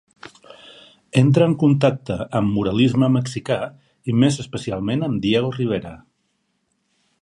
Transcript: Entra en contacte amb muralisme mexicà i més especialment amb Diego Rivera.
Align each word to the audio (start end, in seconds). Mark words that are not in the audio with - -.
Entra 1.21 1.45
en 1.49 1.53
contacte 1.65 2.17
amb 2.41 2.51
muralisme 2.55 3.11
mexicà 3.19 3.61
i 4.13 4.19
més 4.25 4.43
especialment 4.47 5.09
amb 5.11 5.25
Diego 5.27 5.57
Rivera. 5.63 5.97